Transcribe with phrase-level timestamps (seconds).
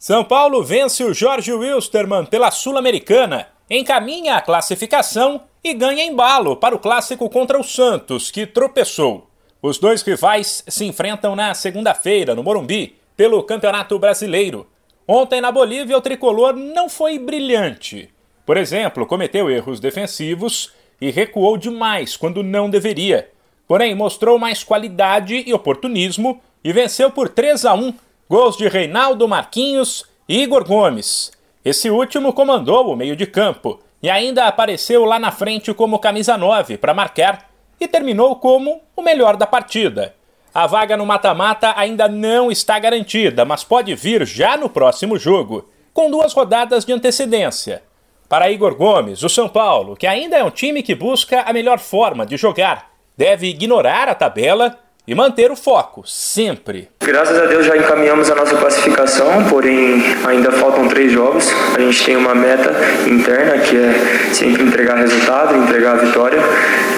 [0.00, 6.72] São Paulo vence o Jorge Wilstermann pela Sul-Americana, encaminha a classificação e ganha embalo para
[6.72, 9.28] o clássico contra o Santos, que tropeçou.
[9.60, 14.68] Os dois rivais se enfrentam na segunda-feira, no Morumbi, pelo Campeonato Brasileiro.
[15.06, 18.08] Ontem na Bolívia, o tricolor não foi brilhante.
[18.46, 23.32] Por exemplo, cometeu erros defensivos e recuou demais quando não deveria.
[23.66, 27.92] Porém, mostrou mais qualidade e oportunismo e venceu por 3 a 1
[28.30, 31.32] Gols de Reinaldo Marquinhos e Igor Gomes.
[31.64, 36.36] Esse último comandou o meio de campo e ainda apareceu lá na frente como camisa
[36.36, 37.48] 9 para marcar
[37.80, 40.14] e terminou como o melhor da partida.
[40.52, 45.66] A vaga no mata-mata ainda não está garantida, mas pode vir já no próximo jogo,
[45.94, 47.82] com duas rodadas de antecedência.
[48.28, 51.78] Para Igor Gomes, o São Paulo, que ainda é um time que busca a melhor
[51.78, 56.86] forma de jogar, deve ignorar a tabela e manter o foco, sempre.
[57.02, 61.50] Graças a Deus já encaminhamos a nossa classificação, porém ainda faltam três jogos.
[61.74, 62.70] A gente tem uma meta
[63.06, 66.38] interna que é sempre entregar resultado, entregar a vitória.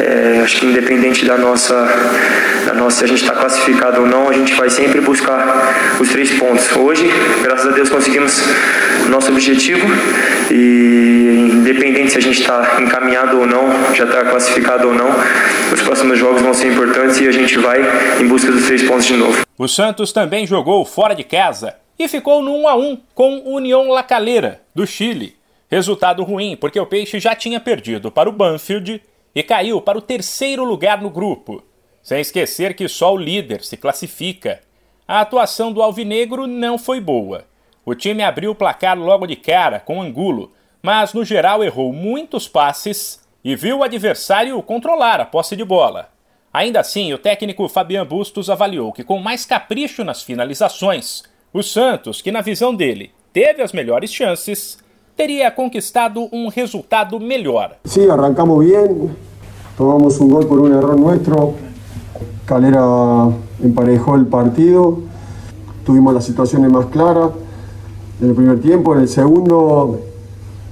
[0.01, 1.77] É, acho que independente da nossa,
[2.67, 6.09] da nossa se a gente está classificado ou não, a gente vai sempre buscar os
[6.09, 6.69] três pontos.
[6.77, 7.09] Hoje,
[7.45, 8.43] graças a Deus, conseguimos
[9.09, 9.87] nosso objetivo
[10.51, 15.11] e independente se a gente está encaminhado ou não, já está classificado ou não,
[15.91, 17.81] próximos jogos vão ser importantes e a gente vai
[18.21, 19.45] em busca dos três pontos de novo.
[19.59, 23.89] O Santos também jogou fora de casa e ficou no 1 a 1 com União
[23.89, 25.35] La Calera, do Chile.
[25.69, 29.03] Resultado ruim, porque o Peixe já tinha perdido para o Banfield
[29.35, 31.61] e caiu para o terceiro lugar no grupo.
[32.05, 34.61] Sem esquecer que só o líder se classifica.
[35.09, 37.47] A atuação do Alvinegro não foi boa.
[37.85, 42.47] O time abriu o placar logo de cara com Angulo, mas no geral errou muitos
[42.47, 46.09] passes e viu o adversário controlar a posse de bola.
[46.53, 52.21] Ainda assim, o técnico Fabian Bustos avaliou que, com mais capricho nas finalizações, o Santos,
[52.21, 54.79] que na visão dele teve as melhores chances,
[55.17, 57.77] teria conquistado um resultado melhor.
[57.85, 59.17] Sí, arrancamos bien,
[59.77, 61.55] tomamos un gol por un error nuestro,
[62.47, 63.31] Calera
[63.62, 65.03] emparejó el partido,
[65.84, 67.31] tuvimos las situaciones más claras.
[68.19, 70.00] Primer tiempo, en el segundo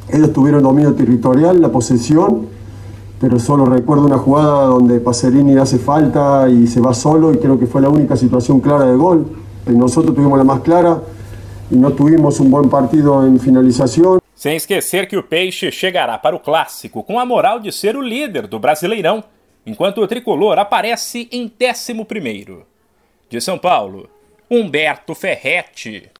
[0.09, 2.49] ellos tuvieron dominio territorial, la posesión,
[3.21, 7.59] pero solo recuerdo una jugada donde Pacerini hace falta y se va solo y creo
[7.59, 9.27] que fue la única situación clara de gol.
[9.67, 11.01] Nosotros tuvimos la más clara
[11.71, 14.21] y no tuvimos un buen partido en finalización.
[14.34, 18.01] Sem esquecer que o Peixe chegará para o clássico com a moral de ser o
[18.01, 19.25] líder do Brasileirão,
[19.67, 22.65] enquanto o tricolor aparece em 11.
[23.28, 24.09] De São Paulo,
[24.49, 26.09] Humberto Ferretti.